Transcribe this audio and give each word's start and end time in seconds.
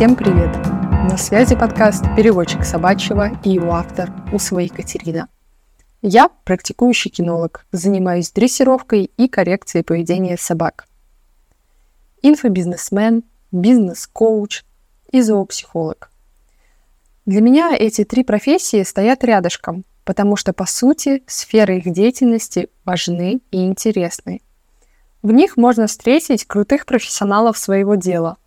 Всем 0.00 0.16
привет! 0.16 0.56
На 1.10 1.18
связи 1.18 1.54
подкаст 1.54 2.04
«Переводчик 2.16 2.64
собачьего» 2.64 3.38
и 3.44 3.50
его 3.50 3.74
автор 3.74 4.10
Усова 4.32 4.60
Екатерина. 4.60 5.28
Я 6.00 6.30
практикующий 6.30 7.10
кинолог, 7.10 7.66
занимаюсь 7.70 8.30
дрессировкой 8.30 9.10
и 9.14 9.28
коррекцией 9.28 9.84
поведения 9.84 10.38
собак. 10.38 10.86
Инфобизнесмен, 12.22 13.24
бизнес-коуч 13.52 14.62
и 15.12 15.20
зоопсихолог. 15.20 16.10
Для 17.26 17.42
меня 17.42 17.76
эти 17.78 18.04
три 18.04 18.24
профессии 18.24 18.82
стоят 18.84 19.22
рядышком, 19.22 19.84
потому 20.06 20.36
что, 20.36 20.54
по 20.54 20.64
сути, 20.64 21.22
сферы 21.26 21.76
их 21.76 21.92
деятельности 21.92 22.70
важны 22.86 23.42
и 23.50 23.66
интересны. 23.66 24.40
В 25.20 25.30
них 25.30 25.58
можно 25.58 25.86
встретить 25.88 26.46
крутых 26.46 26.86
профессионалов 26.86 27.58
своего 27.58 27.96
дела, 27.96 28.38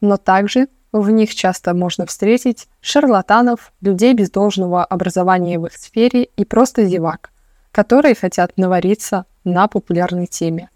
но 0.00 0.16
также 0.16 0.68
в 0.92 1.10
них 1.10 1.34
часто 1.34 1.72
можно 1.74 2.04
встретить 2.06 2.68
шарлатанов, 2.80 3.72
людей 3.80 4.12
без 4.12 4.30
должного 4.30 4.84
образования 4.84 5.58
в 5.58 5.66
их 5.66 5.72
сфере 5.72 6.24
и 6.36 6.44
просто 6.44 6.84
зевак, 6.84 7.30
которые 7.72 8.14
хотят 8.14 8.52
навариться 8.56 9.24
на 9.44 9.68
популярной 9.68 10.26
теме. 10.26 10.68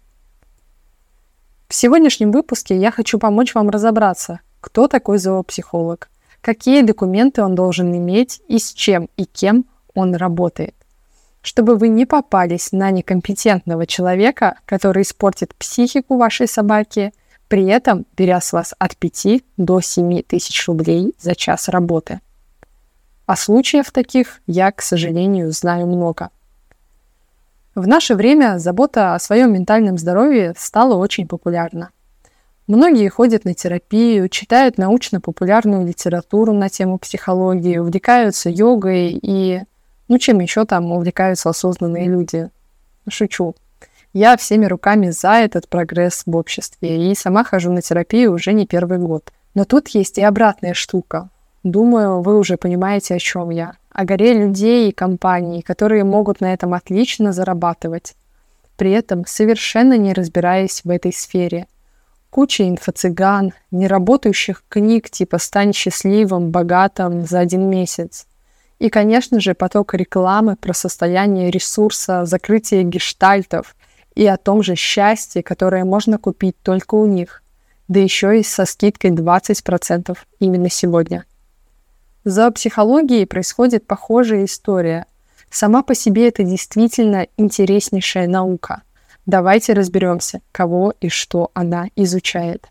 В 1.69 1.75
сегодняшнем 1.75 2.31
выпуске 2.31 2.75
я 2.75 2.91
хочу 2.91 3.19
помочь 3.19 3.53
вам 3.53 3.69
разобраться, 3.69 4.39
кто 4.59 4.87
такой 4.87 5.19
зоопсихолог, 5.19 6.09
какие 6.41 6.81
документы 6.81 7.43
он 7.43 7.53
должен 7.55 7.95
иметь 7.95 8.41
и 8.47 8.57
с 8.57 8.73
чем 8.73 9.09
и 9.17 9.25
кем 9.25 9.65
он 9.93 10.15
работает. 10.15 10.73
Чтобы 11.43 11.75
вы 11.75 11.89
не 11.89 12.05
попались 12.05 12.71
на 12.71 12.89
некомпетентного 12.89 13.85
человека, 13.85 14.57
который 14.65 15.03
испортит 15.03 15.53
психику 15.55 16.17
вашей 16.17 16.47
собаки– 16.47 17.13
при 17.47 17.65
этом 17.67 18.05
беря 18.15 18.41
с 18.41 18.53
вас 18.53 18.73
от 18.77 18.97
5 18.97 19.43
до 19.57 19.81
7 19.81 20.21
тысяч 20.23 20.67
рублей 20.67 21.13
за 21.19 21.35
час 21.35 21.69
работы. 21.69 22.19
А 23.25 23.35
случаев 23.35 23.91
таких 23.91 24.41
я, 24.47 24.71
к 24.71 24.81
сожалению, 24.81 25.51
знаю 25.51 25.87
много. 25.87 26.29
В 27.75 27.87
наше 27.87 28.15
время 28.15 28.57
забота 28.57 29.13
о 29.13 29.19
своем 29.19 29.53
ментальном 29.53 29.97
здоровье 29.97 30.53
стала 30.57 30.95
очень 30.95 31.27
популярна. 31.27 31.91
Многие 32.65 33.07
ходят 33.07 33.45
на 33.45 33.53
терапию, 33.53 34.27
читают 34.29 34.77
научно-популярную 34.77 35.85
литературу 35.85 36.53
на 36.53 36.69
тему 36.69 36.97
психологии, 36.97 37.77
увлекаются 37.77 38.49
йогой 38.49 39.17
и, 39.21 39.61
ну, 40.07 40.17
чем 40.17 40.39
еще 40.39 40.65
там 40.65 40.91
увлекаются 40.91 41.49
осознанные 41.49 42.07
люди. 42.07 42.49
Шучу. 43.07 43.55
Я 44.19 44.35
всеми 44.35 44.65
руками 44.65 45.11
за 45.11 45.33
этот 45.33 45.69
прогресс 45.69 46.23
в 46.25 46.35
обществе 46.35 47.11
и 47.11 47.13
сама 47.13 47.43
хожу 47.43 47.71
на 47.71 47.83
терапию 47.83 48.33
уже 48.33 48.51
не 48.51 48.65
первый 48.65 48.97
год. 48.97 49.31
Но 49.53 49.63
тут 49.63 49.89
есть 49.89 50.17
и 50.17 50.23
обратная 50.23 50.73
штука. 50.73 51.29
Думаю, 51.61 52.23
вы 52.23 52.39
уже 52.39 52.57
понимаете, 52.57 53.13
о 53.13 53.19
чем 53.19 53.51
я. 53.51 53.73
О 53.91 54.05
горе 54.05 54.33
людей 54.33 54.89
и 54.89 54.91
компаний, 54.91 55.61
которые 55.61 56.03
могут 56.03 56.41
на 56.41 56.51
этом 56.51 56.73
отлично 56.73 57.31
зарабатывать. 57.31 58.15
При 58.75 58.89
этом 58.89 59.23
совершенно 59.27 59.99
не 59.99 60.13
разбираясь 60.13 60.81
в 60.83 60.89
этой 60.89 61.13
сфере. 61.13 61.67
Куча 62.31 62.67
инфо-цыган, 62.67 63.53
неработающих 63.69 64.63
книг 64.67 65.11
типа 65.11 65.37
«Стань 65.37 65.73
счастливым, 65.73 66.49
богатым 66.49 67.27
за 67.27 67.37
один 67.37 67.69
месяц». 67.69 68.25
И, 68.79 68.89
конечно 68.89 69.39
же, 69.39 69.53
поток 69.53 69.93
рекламы 69.93 70.55
про 70.55 70.73
состояние 70.73 71.51
ресурса, 71.51 72.25
закрытие 72.25 72.81
гештальтов 72.81 73.75
и 74.17 74.25
о 74.25 74.37
том 74.37 74.63
же 74.63 74.75
счастье, 74.75 75.43
которое 75.43 75.85
можно 75.85 76.17
купить 76.17 76.55
только 76.63 76.95
у 76.95 77.05
них, 77.05 77.43
да 77.87 77.99
еще 77.99 78.39
и 78.39 78.43
со 78.43 78.65
скидкой 78.65 79.11
20% 79.11 80.17
именно 80.39 80.69
сегодня. 80.71 81.25
За 82.23 82.49
психологией 82.49 83.27
происходит 83.27 83.85
похожая 83.85 84.45
история. 84.45 85.05
Сама 85.51 85.83
по 85.83 85.93
себе 85.93 86.29
это 86.29 86.43
действительно 86.43 87.27
интереснейшая 87.37 88.27
наука. 88.27 88.81
Давайте 89.27 89.73
разберемся, 89.73 90.41
кого 90.51 90.95
и 90.99 91.09
что 91.09 91.51
она 91.53 91.85
изучает. 91.95 92.69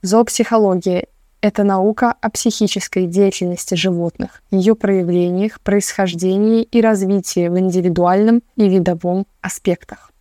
Зоопсихология– 0.00 1.08
это 1.42 1.62
наука 1.62 2.14
о 2.22 2.30
психической 2.30 3.06
деятельности 3.06 3.74
животных, 3.74 4.42
ее 4.50 4.74
проявлениях, 4.74 5.60
происхождении 5.60 6.62
и 6.62 6.80
развитии 6.80 7.48
в 7.48 7.58
индивидуальном 7.58 8.42
и 8.56 8.66
видовом 8.66 9.26
аспектах. 9.42 10.13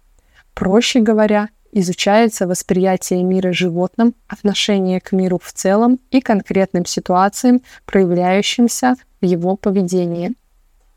Проще 0.54 1.00
говоря, 1.00 1.50
изучается 1.72 2.48
восприятие 2.48 3.24
мира 3.24 3.52
животным, 3.52 4.14
отношение 4.28 5.02
к 5.02 5.12
миру 5.12 5.40
в 5.42 5.52
целом 5.52 6.00
и 6.12 6.22
конкретным 6.22 6.86
ситуациям, 6.86 7.62
проявляющимся 7.86 8.96
в 9.22 9.26
его 9.26 9.56
поведении. 9.56 10.34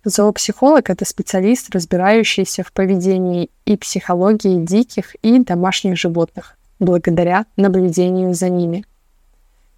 Зоопсихолог– 0.05 0.89
это 0.91 1.05
специалист, 1.05 1.71
разбирающийся 1.71 2.63
в 2.63 2.73
поведении 2.73 3.51
и 3.65 3.77
психологии 3.77 4.65
диких 4.65 5.17
и 5.23 5.39
домашних 5.41 5.99
животных, 5.99 6.57
благодаря 6.79 7.47
наблюдению 7.57 8.35
за 8.35 8.49
ними. 8.49 8.85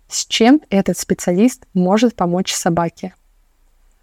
С 0.08 0.26
чем 0.26 0.60
этот 0.70 0.98
специалист 0.98 1.66
может 1.72 2.14
помочь 2.14 2.52
собаке? 2.52 3.14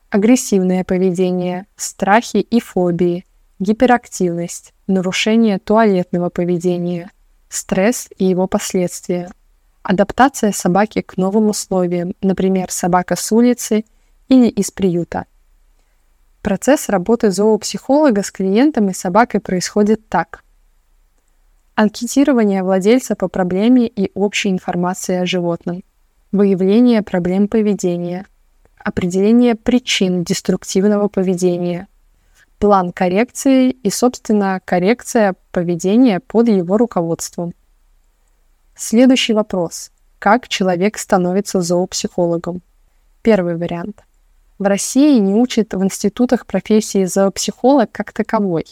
Агрессивное 0.09 0.83
поведение, 0.83 1.67
страхи 1.75 2.37
и 2.37 2.59
фобии– 2.59 3.25
гиперактивность, 3.59 4.73
нарушение 4.87 5.59
туалетного 5.59 6.29
поведения, 6.29 7.11
стресс 7.49 8.09
и 8.17 8.25
его 8.25 8.47
последствия, 8.47 9.31
адаптация 9.83 10.51
собаки 10.51 11.01
к 11.01 11.17
новым 11.17 11.49
условиям, 11.49 12.13
например, 12.21 12.71
собака 12.71 13.15
с 13.15 13.31
улицы 13.31 13.85
или 14.27 14.47
из 14.47 14.71
приюта. 14.71 15.25
Процесс 16.41 16.89
работы 16.89 17.31
зоопсихолога 17.31 18.23
с 18.23 18.31
клиентом 18.31 18.89
и 18.89 18.93
собакой 18.93 19.39
происходит 19.39 20.07
так. 20.07 20.43
Анкетирование 21.73 22.63
владельца 22.63 23.15
по 23.15 23.27
проблеме 23.27 23.87
и 23.87 24.11
общей 24.13 24.49
информации 24.49 25.17
о 25.17 25.25
животном. 25.25 25.83
Выявление 26.31 27.01
проблем 27.01 27.47
поведения. 27.47 28.25
Определение 28.77 29.55
причин 29.55 30.23
деструктивного 30.23 31.07
поведения– 31.07 31.87
план 32.59 32.91
коррекции 32.91 33.71
и, 33.71 33.89
собственно, 33.89 34.61
коррекция 34.63 35.35
поведения 35.51 36.19
под 36.19 36.47
его 36.47 36.77
руководством. 36.77 37.53
Следующий 38.75 39.33
вопрос. 39.33 39.91
Как 40.19 40.47
человек 40.47 40.97
становится 40.97 41.61
зоопсихологом? 41.61 42.61
Первый 43.21 43.57
вариант. 43.57 44.03
В 44.57 44.63
России 44.63 45.19
не 45.19 45.33
учат 45.33 45.73
в 45.73 45.83
институтах 45.83 46.45
профессии 46.45 47.05
зоопсихолог 47.05 47.91
как 47.91 48.13
таковой. 48.13 48.65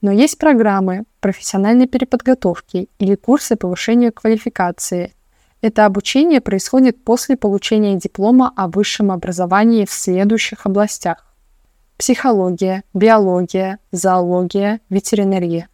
Но 0.00 0.12
есть 0.12 0.38
программы 0.38 1.04
профессиональной 1.20 1.86
переподготовки 1.86 2.88
или 2.98 3.14
курсы 3.14 3.56
повышения 3.56 4.10
квалификации. 4.10 5.12
Это 5.60 5.86
обучение 5.86 6.40
происходит 6.40 7.02
после 7.02 7.36
получения 7.36 7.96
диплома 7.96 8.52
о 8.56 8.68
высшем 8.68 9.10
образовании 9.10 9.84
в 9.84 9.90
следующих 9.90 10.66
областях 10.66 11.27
психология, 11.98 12.84
биология, 12.94 13.80
зоология, 13.90 14.80
ветеринария. 14.88 15.68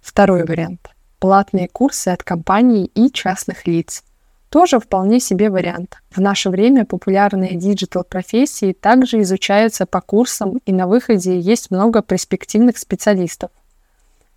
Второй 0.00 0.44
вариант. 0.44 0.88
Платные 1.18 1.68
курсы 1.68 2.08
от 2.08 2.22
компаний 2.22 2.84
и 2.94 3.10
частных 3.10 3.66
лиц. 3.66 4.04
Тоже 4.50 4.78
вполне 4.78 5.18
себе 5.18 5.50
вариант. 5.50 5.96
В 6.10 6.20
наше 6.20 6.48
время 6.48 6.86
популярные 6.86 7.56
digital-профессии 7.56 8.72
также 8.72 9.20
изучаются 9.22 9.84
по 9.84 10.00
курсам, 10.00 10.58
и 10.64 10.72
на 10.72 10.86
выходе 10.86 11.38
есть 11.38 11.72
много 11.72 12.02
перспективных 12.02 12.78
специалистов. 12.78 13.50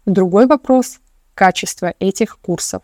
Другой 0.08 0.48
вопрос– 0.48 1.00
качество 1.36 1.94
этих 2.00 2.40
курсов. 2.40 2.82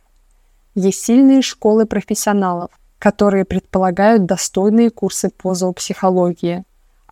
Есть 0.76 1.04
сильные 1.04 1.42
школы 1.42 1.88
профессионалов, 1.88 2.70
которые 3.00 3.46
предполагают 3.46 4.26
достойные 4.26 4.92
курсы 4.92 5.32
по 5.32 5.56
зоопсихологии, 5.56 6.64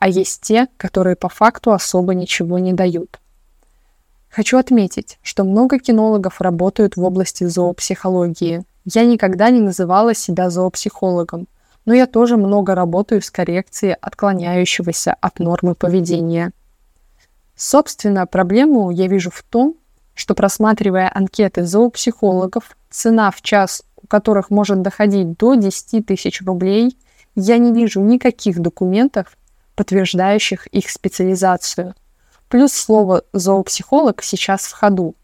а 0.06 0.08
есть 0.08 0.42
те, 0.42 0.68
которые 0.78 1.16
по 1.16 1.30
факту 1.30 1.72
особо 1.72 2.14
ничего 2.14 2.60
не 2.60 2.74
дают. 2.74 3.20
Хочу 4.30 4.60
отметить, 4.60 5.18
что 5.24 5.44
много 5.44 5.80
кинологов 5.80 6.42
работают 6.42 6.96
в 6.96 7.04
области 7.04 7.46
зоопсихологии. 7.46 8.66
Я 8.86 9.04
никогда 9.04 9.50
не 9.50 9.62
называла 9.62 10.14
себя 10.14 10.52
зоопсихологом, 10.52 11.48
но 11.86 11.96
я 11.96 12.06
тоже 12.06 12.38
много 12.38 12.76
работаю 12.76 13.24
с 13.24 13.32
коррекцией 13.32 13.96
отклоняющегося 14.00 15.16
от 15.20 15.40
нормы 15.40 15.74
поведения. 15.74 16.52
Собственно, 17.56 18.28
проблему 18.28 18.92
я 18.92 19.08
вижу 19.08 19.32
в 19.32 19.42
том, 19.42 19.76
что 20.14 20.36
просматривая 20.36 21.12
анкеты 21.12 21.66
зоопсихологов, 21.66 22.78
цена 22.92 23.32
в 23.32 23.42
час 23.42 23.82
у 23.96 24.06
которых 24.06 24.52
может 24.52 24.84
доходить 24.84 25.36
до 25.36 25.56
10 25.56 26.06
тысяч 26.06 26.44
рублей, 26.44 26.96
я 27.34 27.58
не 27.58 27.74
вижу 27.74 28.02
никаких 28.02 28.60
документов, 28.60 29.36
подтверждающих 29.76 30.68
их 30.68 30.90
специализацию. 30.90 31.96
Плюс 32.50 32.74
слово 32.74 33.24
«зоопсихолог» 33.34 34.24
сейчас 34.24 34.66
в 34.66 34.72
ходу. 34.72 35.16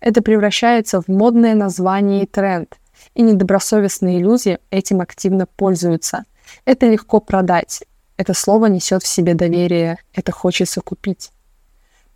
Это 0.00 0.22
превращается 0.22 1.00
в 1.02 1.08
модное 1.08 1.54
название 1.54 2.22
и 2.22 2.26
тренд. 2.26 2.76
и 3.14 3.22
недобросовестные 3.22 4.20
люди 4.20 4.58
этим 4.70 5.00
активно 5.00 5.46
пользуются. 5.46 6.24
Это 6.64 6.86
легко 6.86 7.20
продать. 7.20 7.84
Это 8.16 8.34
слово 8.34 8.66
несет 8.66 9.02
в 9.02 9.08
себе 9.08 9.34
доверие, 9.34 9.98
это 10.12 10.32
хочется 10.32 10.80
купить. 10.80 11.30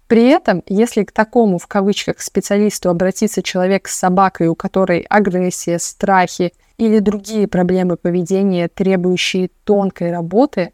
При 0.09 0.29
этом, 0.29 0.62
если 0.67 1.05
к 1.05 1.12
такому, 1.12 1.59
в 1.59 1.67
кавычках, 1.69 2.21
специалисту 2.21 2.91
обратится 2.91 3.43
человек 3.43 3.89
с 3.89 3.97
собакой, 3.97 4.49
у 4.49 4.55
которой 4.55 5.06
агрессия, 5.09 5.79
страхи 5.79 6.53
или 6.77 6.99
другие 6.99 7.49
проблемы 7.49 7.97
поведения, 7.97 8.69
требующие 8.69 9.49
тонкой 9.65 10.12
работы, 10.12 10.73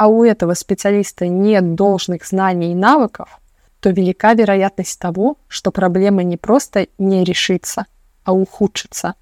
а 0.00 0.06
у 0.06 0.24
этого 0.24 0.54
специалиста 0.54 1.26
нет 1.26 1.74
должных 1.74 2.24
знаний 2.24 2.72
и 2.72 2.74
навыков, 2.74 3.38
то 3.80 3.90
велика 3.90 4.32
вероятность 4.32 4.98
того, 4.98 5.36
что 5.46 5.70
проблема 5.70 6.22
не 6.22 6.38
просто 6.38 6.86
не 6.96 7.22
решится, 7.22 7.84
а 8.24 8.32
ухудшится. 8.32 9.12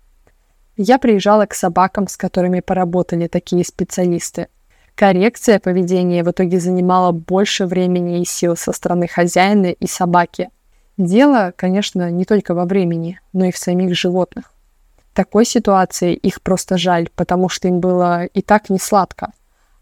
Я 0.77 0.99
приезжала 0.99 1.47
к 1.47 1.55
собакам, 1.55 2.07
с 2.07 2.17
которыми 2.17 2.61
поработали 2.61 3.27
такие 3.27 3.65
специалисты. 3.65 4.47
Коррекция 4.95 5.59
поведения 5.59 6.23
в 6.23 6.31
итоге 6.31 6.61
занимала 6.61 7.11
больше 7.11 7.67
времени 7.67 8.21
и 8.21 8.25
сил 8.25 8.57
со 8.57 8.71
стороны 8.71 9.09
хозяина 9.09 9.73
и 9.73 9.87
собаки. 9.89 10.49
Дело, 10.97 11.53
конечно, 11.57 12.09
не 12.09 12.25
только 12.25 12.55
во 12.55 12.67
времени, 12.67 13.19
но 13.33 13.47
и 13.47 13.51
в 13.51 13.59
самих 13.59 13.97
животных. 13.97 14.53
В 15.11 15.17
такой 15.17 15.45
ситуации 15.45 16.15
их 16.15 16.41
просто 16.41 16.79
жаль, 16.79 17.09
потому 17.17 17.49
что 17.49 17.67
им 17.67 17.81
было 17.81 18.27
и 18.27 18.43
так 18.43 18.71
не 18.71 18.79
сладко, 18.79 19.33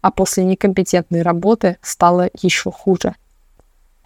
а 0.01 0.11
после 0.11 0.43
некомпетентной 0.43 1.21
работы 1.21 1.77
стало 1.81 2.29
еще 2.41 2.71
хуже– 2.71 3.15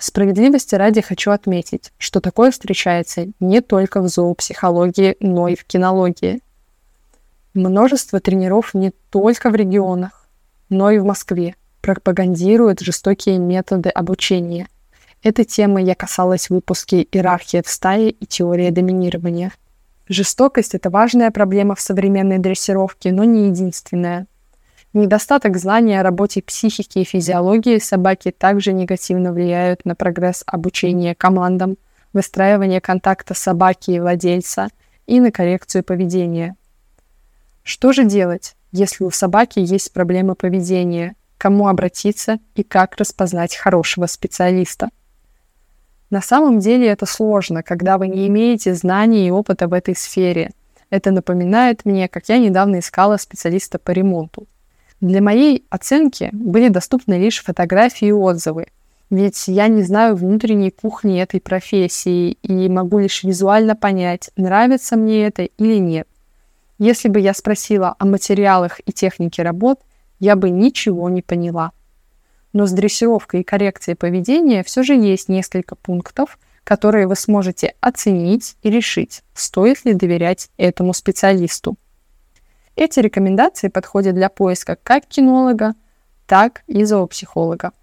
Справедливости 0.01 0.73
ради 0.73 0.99
хочу 0.99 1.29
отметить, 1.29 1.91
что 1.99 2.21
такое 2.21 2.49
встречается 2.49 3.27
не 3.39 3.61
только 3.61 4.01
в 4.01 4.07
зоопсихологии, 4.07 5.15
но 5.19 5.47
и 5.47 5.55
в 5.55 5.63
кинологии. 5.63 6.41
Множество 7.53 8.19
тренеров 8.19 8.73
не 8.73 8.93
только 9.11 9.51
в 9.51 9.55
регионах, 9.55 10.27
но 10.69 10.89
и 10.89 10.97
в 10.97 11.05
Москве 11.05 11.55
пропагандируют 11.81 12.79
жестокие 12.79 13.37
методы 13.37 13.89
обучения. 13.89 14.69
Этой 15.21 15.45
темы 15.45 15.83
я 15.83 15.93
касалась 15.93 16.47
в 16.47 16.55
выпуске 16.55 17.03
«Иерархия 17.03 17.61
в 17.61 17.69
стае» 17.69 18.09
и 18.09 18.25
«Теория 18.25 18.71
доминирования». 18.71 19.51
Жестокость– 20.07 20.73
это 20.73 20.89
важная 20.89 21.29
проблема 21.29 21.75
в 21.75 21.79
современной 21.79 22.39
дрессировке, 22.39 23.11
но 23.11 23.23
не 23.23 23.49
единственная. 23.49 24.25
Недостаток 24.93 25.55
знания 25.57 26.01
о 26.01 26.03
работе 26.03 26.41
психики 26.41 26.99
и 26.99 27.05
физиологии 27.05 27.79
собаки 27.79 28.29
также 28.29 28.73
негативно 28.73 29.31
влияют 29.31 29.85
на 29.85 29.95
прогресс 29.95 30.43
обучения 30.45 31.15
командам, 31.15 31.77
выстраивание 32.11 32.81
контакта 32.81 33.33
собаки 33.33 33.91
и 33.91 33.99
владельца 34.01 34.67
и 35.07 35.21
на 35.21 35.31
коррекцию 35.31 35.85
поведения. 35.85 36.57
Что 37.63 37.93
же 37.93 38.03
делать, 38.03 38.55
если 38.73 39.05
у 39.05 39.11
собаки 39.11 39.59
есть 39.59 39.93
проблемы 39.93 40.35
поведения, 40.35 41.15
кому 41.37 41.69
обратиться 41.69 42.39
и 42.55 42.63
как 42.63 42.97
распознать 42.97 43.55
хорошего 43.55 44.07
специалиста? 44.07 44.89
На 46.09 46.21
самом 46.21 46.59
деле 46.59 46.87
это 46.87 47.05
сложно, 47.05 47.63
когда 47.63 47.97
вы 47.97 48.09
не 48.09 48.27
имеете 48.27 48.73
знаний 48.73 49.29
и 49.29 49.31
опыта 49.31 49.69
в 49.69 49.73
этой 49.73 49.95
сфере. 49.95 50.51
Это 50.89 51.11
напоминает 51.11 51.85
мне, 51.85 52.09
как 52.09 52.27
я 52.27 52.37
недавно 52.39 52.79
искала 52.79 53.15
специалиста 53.15 53.79
по 53.79 53.91
ремонту. 53.91 54.47
Для 55.01 55.19
моей 55.19 55.65
оценки 55.71 56.29
были 56.31 56.67
доступны 56.69 57.15
лишь 57.15 57.43
фотографии 57.43 58.09
и 58.09 58.11
отзывы, 58.11 58.67
ведь 59.09 59.47
я 59.47 59.67
не 59.67 59.81
знаю 59.81 60.15
внутренней 60.15 60.69
кухни 60.69 61.19
этой 61.19 61.41
профессии 61.41 62.37
и 62.43 62.69
могу 62.69 62.99
лишь 62.99 63.23
визуально 63.23 63.75
понять, 63.75 64.29
нравится 64.37 64.95
мне 64.95 65.25
это 65.25 65.43
или 65.43 65.77
нет. 65.77 66.07
Если 66.77 67.09
бы 67.09 67.19
я 67.19 67.33
спросила 67.33 67.95
о 67.97 68.05
материалах 68.05 68.79
и 68.85 68.93
технике 68.93 69.41
работ, 69.41 69.79
я 70.19 70.35
бы 70.35 70.51
ничего 70.51 71.09
не 71.09 71.23
поняла. 71.23 71.71
Но 72.53 72.67
с 72.67 72.71
дрессировкой 72.71 73.41
и 73.41 73.43
коррекцией 73.43 73.95
поведения 73.95 74.63
все 74.63 74.83
же 74.83 74.93
есть 74.93 75.29
несколько 75.29 75.75
пунктов, 75.75 76.37
которые 76.63 77.07
вы 77.07 77.15
сможете 77.15 77.73
оценить 77.81 78.55
и 78.61 78.69
решить, 78.69 79.23
стоит 79.33 79.83
ли 79.83 79.93
доверять 79.95 80.49
этому 80.57 80.93
специалисту. 80.93 81.75
Эти 82.81 82.99
рекомендации 82.99 83.67
подходят 83.67 84.15
для 84.15 84.27
поиска 84.27 84.75
как 84.75 85.05
кинолога, 85.05 85.75
так 86.25 86.63
и 86.65 86.83
зоопсихолога. 86.83 87.73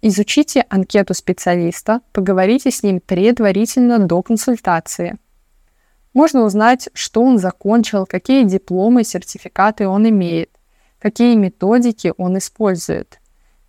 Изучите 0.00 0.64
анкету 0.68 1.12
специалиста, 1.12 2.00
поговорите 2.12 2.70
с 2.70 2.84
ним 2.84 3.00
предварительно 3.00 3.98
до 3.98 4.22
консультации. 4.22 5.18
Можно 6.14 6.44
узнать, 6.44 6.88
что 6.94 7.20
он 7.20 7.38
закончил, 7.38 8.06
какие 8.06 8.44
дипломы 8.44 9.00
и 9.00 9.04
сертификаты 9.04 9.88
он 9.88 10.08
имеет, 10.08 10.50
какие 11.00 11.34
методики 11.34 12.12
он 12.16 12.38
использует. 12.38 13.18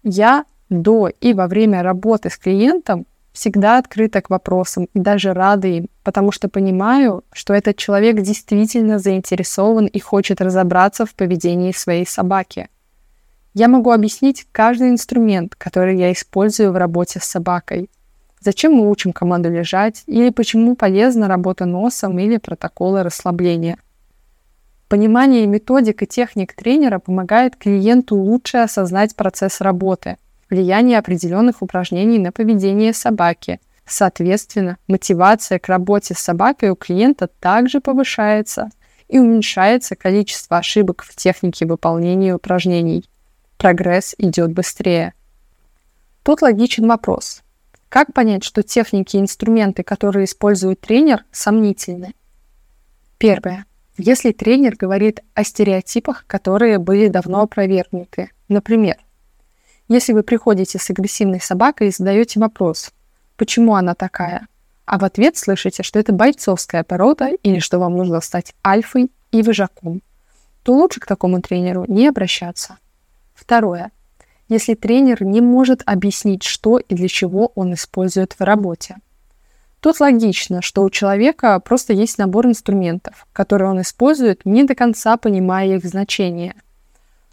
Я 0.04 0.46
до 0.70 1.08
и 1.08 1.34
во 1.34 1.48
время 1.48 1.82
работы 1.82 2.30
с 2.30 2.38
клиентом 2.38 3.08
всегда 3.34 3.78
открыта 3.78 4.22
к 4.22 4.30
вопросам 4.30 4.88
и 4.94 5.00
даже 5.00 5.34
рада 5.34 5.68
им, 5.68 5.88
потому 6.04 6.32
что 6.32 6.50
понимаю, 6.50 7.24
что 7.32 7.54
этот 7.54 7.78
человек 7.78 8.22
действительно 8.22 9.00
заинтересован 9.00 9.86
и 9.86 10.00
хочет 10.00 10.42
разобраться 10.42 11.06
в 11.06 11.16
поведении 11.16 11.72
своей 11.72 12.06
собаки. 12.06 12.70
Я 13.54 13.68
могу 13.68 13.92
объяснить 13.92 14.48
каждый 14.52 14.90
инструмент, 14.90 15.56
который 15.56 15.98
я 15.98 16.12
использую 16.12 16.72
в 16.72 16.78
работе 16.78 17.20
с 17.20 17.26
собакой. 17.26 17.90
Зачем 18.40 18.74
мы 18.74 18.90
учим 18.90 19.14
команду 19.14 19.50
лежать, 19.50 20.04
или 20.08 20.30
почему 20.30 20.76
полезна 20.76 21.28
работа 21.28 21.66
носом 21.66 22.18
или 22.18 22.38
протоколы 22.38 23.04
расслабления. 23.04 23.78
Понимание 24.88 25.46
методик 25.48 26.04
и 26.04 26.08
техник 26.08 26.54
тренера 26.54 27.00
помогает 27.00 27.56
клиенту 27.56 28.16
лучше 28.16 28.58
осознать 28.58 29.16
процесс 29.16 29.62
работы– 29.62 30.18
влияние 30.52 31.00
определенных 31.00 31.62
упражнений 31.62 32.20
на 32.20 32.32
поведение 32.32 32.94
собаки. 32.94 33.60
Соответственно, 33.86 34.78
мотивация 34.88 35.58
к 35.58 35.68
работе 35.68 36.14
с 36.14 36.20
собакой 36.20 36.70
у 36.70 36.76
клиента 36.76 37.28
также 37.28 37.82
повышается 37.82 38.70
и 39.08 39.18
уменьшается 39.18 39.96
количество 39.96 40.58
ошибок 40.58 41.04
в 41.04 41.16
технике 41.16 41.66
выполнения 41.66 42.36
упражнений. 42.36 43.06
Прогресс 43.58 44.14
идет 44.18 44.54
быстрее. 44.54 45.14
Тут 46.24 46.42
логичен 46.42 46.88
вопрос. 46.88 47.42
Как 47.90 48.14
понять, 48.14 48.44
что 48.44 48.64
техники 48.64 49.18
и 49.18 49.20
инструменты, 49.20 49.84
которые 49.84 50.26
использует 50.26 50.80
тренер, 50.80 51.26
сомнительны? 51.32 52.14
Первое. 53.18 53.66
Если 53.98 54.32
тренер 54.32 54.76
говорит 54.78 55.20
о 55.34 55.44
стереотипах, 55.44 56.26
которые 56.26 56.78
были 56.78 57.08
давно 57.08 57.42
опровергнуты. 57.42 58.32
Например, 58.48 58.96
если 59.92 60.14
вы 60.14 60.24
приходите 60.24 60.80
с 60.80 60.90
агрессивной 60.90 61.42
собакой 61.42 61.90
и 61.90 61.92
задаете 61.92 62.40
вопрос, 62.40 62.94
почему 63.36 63.76
она 63.76 63.94
такая, 63.94 64.48
а 64.86 64.98
в 64.98 65.04
ответ 65.04 65.36
слышите, 65.36 65.84
что 65.84 66.00
это 66.00 66.14
бойцовская 66.14 66.86
порода 66.86 67.32
или 67.44 67.60
что 67.60 67.78
вам 67.78 67.98
нужно 67.98 68.22
стать 68.22 68.54
альфой 68.66 69.12
и 69.34 69.42
выжаком, 69.42 70.02
то 70.64 70.74
лучше 70.74 71.02
к 71.02 71.06
такому 71.06 71.42
тренеру 71.42 71.84
не 71.90 72.08
обращаться. 72.08 72.78
Второе. 73.34 73.92
Если 74.48 74.76
тренер 74.76 75.26
не 75.26 75.42
может 75.42 75.84
объяснить, 75.86 76.44
что 76.44 76.78
и 76.78 76.96
для 76.96 77.10
чего 77.10 77.52
он 77.56 77.74
использует 77.74 78.32
в 78.32 78.42
работе. 78.42 78.96
Тут 79.82 80.00
логично, 80.00 80.62
что 80.62 80.84
у 80.84 80.90
человека 80.90 81.60
просто 81.60 81.92
есть 81.92 82.18
набор 82.18 82.46
инструментов, 82.46 83.28
которые 83.34 83.72
он 83.72 83.82
использует, 83.82 84.46
не 84.46 84.64
до 84.64 84.74
конца 84.74 85.18
понимая 85.18 85.76
их 85.76 85.84
значение– 85.84 86.56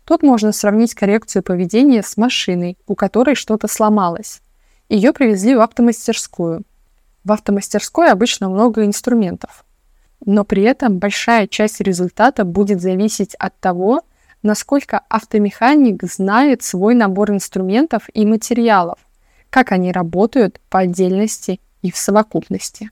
Тут 0.09 0.23
можно 0.23 0.53
сравнить 0.53 0.95
коррекцию 0.95 1.43
поведения 1.43 2.03
с 2.03 2.17
машиной, 2.17 2.79
у 2.87 2.95
которой 2.95 3.35
что-то 3.35 3.69
сломалось. 3.69 4.41
Ее 4.89 5.13
привезли 5.13 5.55
в 5.55 5.61
автомастерскую. 5.61 6.63
В 7.25 7.33
автомастерской 7.33 8.11
обычно 8.11 8.49
много 8.49 8.87
инструментов. 8.87 9.67
Но 10.25 10.45
при 10.45 10.63
этом 10.63 10.97
большая 10.97 11.47
часть 11.47 11.83
результата 11.83 12.47
будет 12.47 12.81
зависеть 12.81 13.35
от 13.35 13.61
того, 13.61 14.01
насколько 14.43 15.03
автомеханик 15.11 16.03
знает 16.05 16.63
свой 16.63 16.95
набор 16.95 17.31
инструментов 17.31 18.09
и 18.15 18.25
материалов, 18.25 19.01
как 19.51 19.73
они 19.73 19.93
работают 19.93 20.59
по 20.71 20.79
отдельности 20.79 21.61
и 21.83 21.91
в 21.91 21.99
совокупности. 21.99 22.91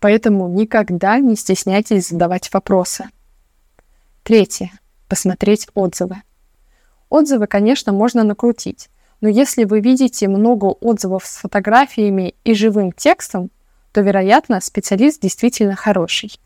Поэтому 0.00 0.46
никогда 0.48 1.18
не 1.18 1.34
стесняйтесь 1.34 2.10
задавать 2.10 2.52
вопросы. 2.52 3.06
Третье. 4.22 4.70
Посмотреть 5.08 5.66
отзывы. 5.72 6.16
Отзывы, 7.10 7.46
конечно, 7.46 7.92
можно 7.92 8.22
накрутить, 8.22 8.88
но 9.20 9.28
если 9.28 9.64
вы 9.64 9.80
видите 9.80 10.28
много 10.28 10.66
отзывов 10.66 11.26
с 11.26 11.38
фотографиями 11.38 12.34
и 12.44 12.54
живым 12.54 12.92
текстом, 12.92 13.50
то, 13.92 14.00
вероятно, 14.00 14.60
специалист 14.60 15.20
действительно 15.20 15.74
хороший. 15.74 16.38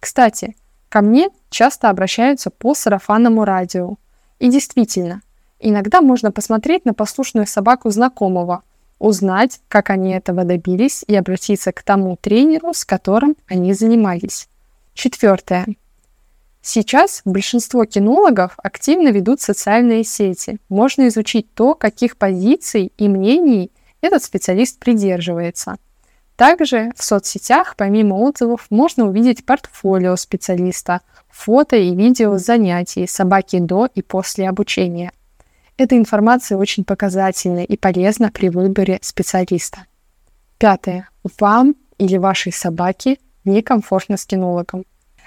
Кстати, 0.00 0.56
ко 0.88 1.00
мне 1.02 1.28
часто 1.50 1.90
обращаются 1.90 2.50
по 2.50 2.74
сарафанному 2.74 3.44
радио. 3.44 3.96
И 4.38 4.48
действительно, 4.48 5.22
иногда 5.58 6.00
можно 6.00 6.30
посмотреть 6.30 6.84
на 6.84 6.94
послушную 6.94 7.46
собаку 7.46 7.90
знакомого, 7.90 8.62
узнать, 8.98 9.60
как 9.68 9.90
они 9.90 10.12
этого 10.12 10.44
добились 10.44 11.04
и 11.06 11.14
обратиться 11.14 11.72
к 11.72 11.82
тому 11.82 12.16
тренеру, 12.16 12.72
с 12.72 12.84
которым 12.84 13.36
они 13.48 13.74
занимались. 13.74 14.48
Четвертое. 14.94 15.66
Сейчас 16.68 17.22
большинство 17.24 17.84
кинологов 17.84 18.54
активно 18.60 19.10
ведут 19.10 19.40
социальные 19.40 20.02
сети. 20.02 20.58
Можно 20.68 21.06
изучить 21.06 21.54
то, 21.54 21.76
каких 21.76 22.16
позиций 22.16 22.92
и 22.98 23.08
мнений 23.08 23.70
этот 24.00 24.24
специалист 24.24 24.76
придерживается. 24.80 25.76
Также 26.34 26.90
в 26.96 27.04
соцсетях, 27.04 27.76
помимо 27.76 28.14
отзывов, 28.14 28.66
можно 28.68 29.06
увидеть 29.06 29.46
портфолио 29.46 30.16
специалиста, 30.16 31.02
фото 31.28 31.76
и 31.76 31.94
видео 31.94 32.36
занятий 32.36 33.06
собаки 33.06 33.60
до 33.60 33.86
и 33.94 34.02
после 34.02 34.48
обучения. 34.48 35.12
Эта 35.76 35.96
информация 35.96 36.58
очень 36.58 36.82
показательна 36.82 37.60
и 37.60 37.76
полезна 37.76 38.32
при 38.32 38.48
выборе 38.48 38.98
специалиста. 39.02 39.86
Пятое. 40.58 41.08
Вам 41.38 41.76
или 41.98 42.16
вашей 42.16 42.50
собаке 42.50 43.18
некомфортно 43.44 44.16
с 44.16 44.26
кинологом. 44.26 44.84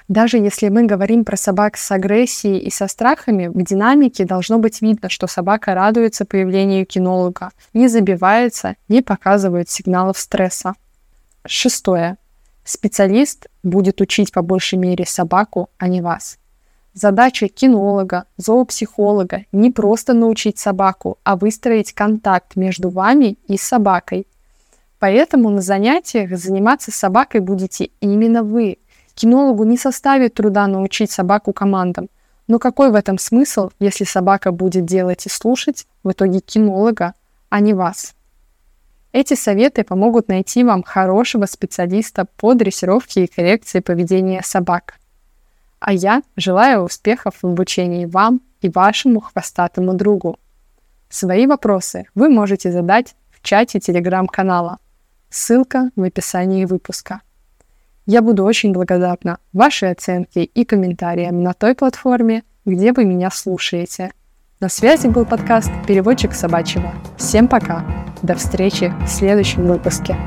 Даже 0.10 0.40
если 0.40 0.70
мы 0.70 0.88
говорим 0.88 1.24
про 1.24 1.38
собак 1.38 1.78
с 1.78 1.92
агрессией 1.92 2.58
и 2.58 2.72
со 2.72 2.88
страхами, 2.88 3.46
в 3.46 3.64
динамике 3.64 4.26
должно 4.26 4.58
быть 4.58 4.82
видно, 4.82 5.08
что 5.08 5.28
собака 5.28 5.76
радуется 5.76 6.26
появлению 6.26 6.88
кинолога, 6.88 7.52
не 7.74 7.88
забивается, 7.88 8.76
не 8.88 9.04
показывает 9.04 9.70
сигналов 9.70 10.18
стресса. 10.18 10.74
Шестое. 11.46 12.18
Специалист 12.64 13.46
будет 13.62 14.02
учить 14.02 14.32
по 14.32 14.42
большей 14.42 14.80
мере 14.80 15.06
собаку, 15.06 15.70
а 15.78 15.88
не 15.88 16.02
вас. 16.02 16.40
Задача 16.94 17.48
кинолога, 17.48 18.26
зоопсихолога 18.36 19.46
не 19.52 19.70
просто 19.70 20.14
научить 20.14 20.58
собаку, 20.58 21.20
а 21.24 21.36
выстроить 21.36 21.94
контакт 21.94 22.56
между 22.56 22.90
вами 22.90 23.38
и 23.48 23.58
собакой. 23.58 24.26
Поэтому 24.98 25.52
на 25.52 25.62
занятиях 25.62 26.36
заниматься 26.36 26.92
собакой 26.92 27.42
будете 27.42 27.92
именно 28.02 28.42
вы– 28.42 28.80
Кинологу 29.20 29.66
не 29.66 29.78
составит 29.78 30.36
труда 30.36 30.66
научить 30.68 31.12
собаку 31.12 31.52
командам. 31.52 32.08
Но 32.48 32.58
какой 32.58 32.90
в 32.90 32.96
этом 32.96 33.18
смысл, 33.18 33.70
если 33.78 34.06
собака 34.06 34.54
будет 34.54 34.86
делать 34.86 35.26
и 35.26 35.30
слушать 35.30 35.88
в 36.04 36.12
итоге 36.12 36.40
кинолога, 36.40 37.14
а 37.50 37.60
не 37.60 37.74
вас? 37.74 38.16
Эти 39.12 39.34
советы 39.34 39.84
помогут 39.84 40.30
найти 40.30 40.64
вам 40.64 40.84
хорошего 40.84 41.48
специалиста 41.48 42.28
по 42.38 42.54
дрессировке 42.54 43.26
и 43.26 43.28
коррекции 43.28 43.82
поведения 43.82 44.42
собак. 44.42 44.94
А 45.82 45.92
я 45.92 46.24
желаю 46.38 46.84
успехов 46.84 47.36
в 47.42 47.46
обучении 47.46 48.06
вам 48.06 48.40
и 48.62 48.70
вашему 48.70 49.20
хвостатому 49.20 49.96
другу. 49.96 50.40
Свои 51.10 51.46
вопросы 51.46 52.06
вы 52.16 52.30
можете 52.30 52.72
задать 52.72 53.16
в 53.32 53.42
чате 53.42 53.82
телеграм-канала. 53.82 54.78
Ссылка 55.30 55.90
в 55.98 56.04
описании 56.04 56.64
выпуска. 56.64 57.20
Я 58.06 58.22
буду 58.22 58.44
очень 58.44 58.72
благодарна 58.72 59.40
вашей 59.54 59.92
оценке 59.92 60.44
и 60.44 60.66
комментариям 60.66 61.44
на 61.44 61.54
той 61.54 61.76
платформе, 61.76 62.44
где 62.66 62.92
вы 62.94 63.06
меня 63.06 63.30
слушаете. 63.30 64.12
На 64.60 64.68
связи 64.68 65.08
был 65.08 65.26
подкаст 65.26 65.72
«Переводчик 65.88 66.34
собачьего». 66.34 66.94
Всем 67.18 67.48
пока. 67.48 67.86
До 68.22 68.36
встречи 68.36 68.94
в 69.06 69.08
следующем 69.08 69.66
выпуске. 69.66 70.18